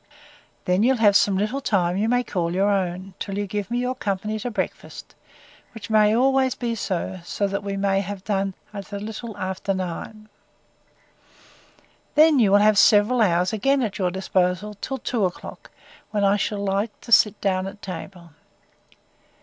[0.65, 3.93] Then you'll have some time you may call your own, till you give me your
[3.93, 5.13] company to breakfast;
[5.75, 9.75] which may be always so, as that we may have done at a little after
[9.75, 10.27] nine.
[12.15, 15.69] Then will you have several hours again at your disposal, till two o'clock,
[16.09, 18.31] when I shall like to sit down at table.